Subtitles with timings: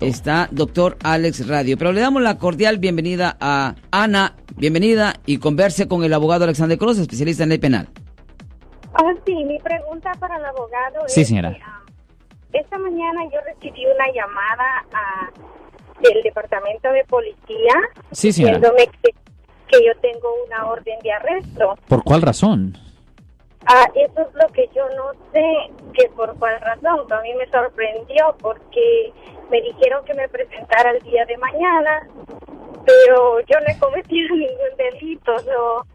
[0.00, 1.76] está doctor Alex Radio.
[1.78, 4.34] Pero le damos la cordial bienvenida a Ana.
[4.56, 7.88] Bienvenida y converse con el abogado Alexander Cruz, especialista en ley penal.
[8.94, 11.56] Ah, sí, mi pregunta para el abogado Sí, es señora.
[11.64, 11.82] ah,
[12.52, 15.30] esta mañana yo recibí una llamada ah,
[16.00, 17.74] del departamento de policía
[18.12, 18.54] Sí, señora.
[18.58, 19.10] diciéndome que,
[19.68, 21.74] que yo tengo una orden de arresto.
[21.88, 22.78] ¿Por cuál razón?
[23.66, 25.44] Ah, eso es lo que yo no sé
[25.92, 27.12] que por cuál razón.
[27.12, 29.12] A mí me sorprendió porque
[29.50, 32.08] me dijeron que me presentara el día de mañana,
[32.84, 35.32] pero yo no he cometido ningún delito.
[35.46, 35.86] No.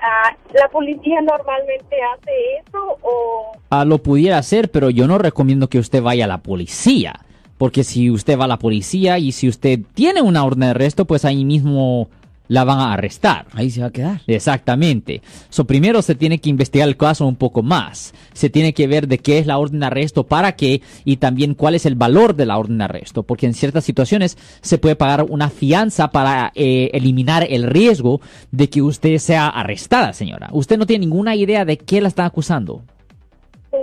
[0.00, 3.52] Ah, ¿La policía normalmente hace eso o...?
[3.70, 7.20] Ah, lo pudiera hacer, pero yo no recomiendo que usted vaya a la policía.
[7.56, 11.06] Porque si usted va a la policía y si usted tiene una orden de arresto,
[11.06, 12.10] pues ahí mismo
[12.48, 13.46] la van a arrestar.
[13.52, 14.20] Ahí se va a quedar.
[14.26, 15.22] Exactamente.
[15.48, 18.14] So, primero se tiene que investigar el caso un poco más.
[18.32, 21.54] Se tiene que ver de qué es la orden de arresto, para qué y también
[21.54, 23.22] cuál es el valor de la orden de arresto.
[23.22, 28.68] Porque en ciertas situaciones se puede pagar una fianza para eh, eliminar el riesgo de
[28.68, 30.48] que usted sea arrestada, señora.
[30.52, 32.82] Usted no tiene ninguna idea de qué la están acusando.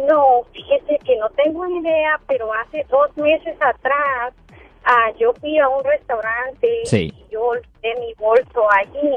[0.08, 4.34] No, fíjese que no tengo ni idea, pero hace dos meses atrás
[4.86, 7.14] ah, yo fui a un restaurante Sí.
[7.16, 9.14] y yo olvidé mi bolso allí.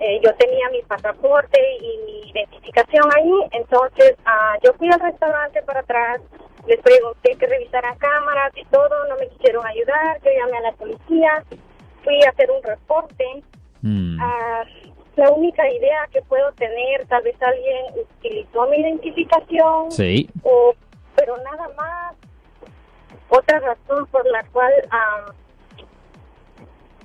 [0.00, 5.60] Eh, yo tenía mi pasaporte y mi identificación allí, entonces ah, yo fui al restaurante
[5.62, 6.20] para atrás,
[6.68, 10.72] les pregunté que revisaran cámaras y todo, no me quisieron ayudar, yo llamé a la
[10.72, 11.42] policía,
[12.04, 13.24] fui a hacer un reporte.
[13.82, 14.18] Mm.
[14.20, 14.62] Ah,
[15.16, 20.30] la única idea que puedo tener, tal vez alguien utilizó mi identificación, Sí.
[20.44, 20.74] o,
[21.16, 22.14] pero nada más.
[23.28, 25.34] Otra razón por la cual am,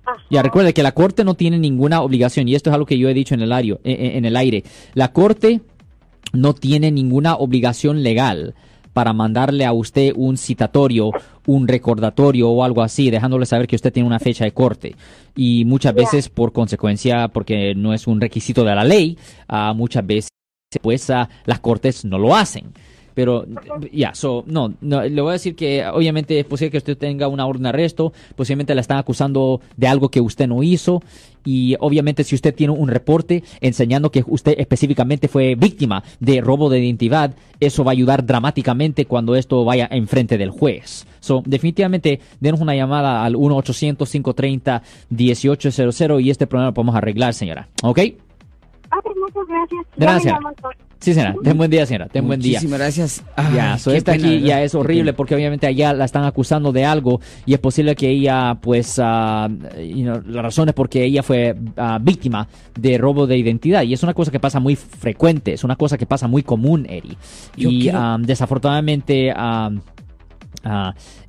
[0.05, 0.17] Ajá.
[0.29, 3.07] Ya recuerde que la corte no tiene ninguna obligación y esto es algo que yo
[3.09, 4.63] he dicho en el, ario- en- en- en el aire.
[4.93, 5.61] La corte
[6.33, 8.53] no tiene ninguna obligación legal
[8.91, 11.09] para mandarle a usted un citatorio,
[11.47, 14.95] un recordatorio o algo así, dejándole saber que usted tiene una fecha de corte.
[15.35, 19.17] Y muchas veces, por consecuencia, porque no es un requisito de la ley,
[19.47, 20.29] ah, muchas veces
[20.81, 22.72] pues ah, las cortes no lo hacen.
[23.13, 23.45] Pero
[23.91, 27.28] ya, so, no, no, le voy a decir que obviamente es posible que usted tenga
[27.28, 31.03] una orden de arresto, posiblemente la están acusando de algo que usted no hizo
[31.45, 36.70] y obviamente si usted tiene un reporte enseñando que usted específicamente fue víctima de robo
[36.70, 41.05] de identidad, eso va a ayudar dramáticamente cuando esto vaya enfrente del juez.
[41.20, 47.67] So, definitivamente, denos una llamada al 1-800-530-1800 y este problema lo podemos arreglar, señora.
[47.84, 47.99] ¿Ok?
[49.35, 50.35] Muchas gracias.
[51.00, 51.35] Sí, señora.
[51.44, 52.08] Ten buen día, señora.
[52.08, 52.59] Ten buen día.
[52.59, 53.24] Muchísimas gracias.
[53.35, 54.47] Ay, Ya, so esta pena, aquí ¿verdad?
[54.47, 58.09] ya es horrible porque obviamente allá la están acusando de algo y es posible que
[58.09, 62.47] ella, pues, ah, you know, la razón es porque ella fue ah, víctima
[62.80, 65.97] de robo de identidad y es una cosa que pasa muy frecuente, es una cosa
[65.97, 67.18] que pasa muy común, Eri.
[67.58, 69.34] Yo y quiero- ah, desafortunadamente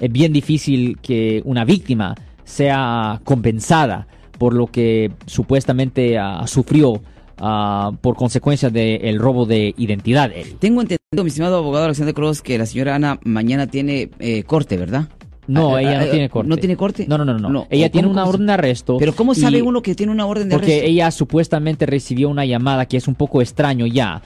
[0.00, 2.14] es bien difícil que una víctima
[2.44, 4.06] sea compensada
[4.38, 6.16] por lo que supuestamente
[6.46, 7.00] sufrió
[7.38, 10.30] ah, por consecuencia del robo de identidad.
[10.58, 14.76] Tengo entendido, mi estimado abogado Alexander Cruz, que la señora Ana mañana tiene eh, corte,
[14.76, 15.08] ¿verdad?
[15.46, 16.48] No, Ah, ella ah, no tiene corte.
[16.48, 17.06] ¿No tiene corte?
[17.06, 17.50] No, no, no, no.
[17.50, 17.66] No.
[17.68, 18.96] Ella ¿Cómo- tiene una orden de arresto.
[18.98, 20.88] Pero ¿cómo sabe y- uno que tiene una orden de Porque arresto?
[20.90, 24.22] ella supuestamente recibió una llamada que es un poco extraño ya.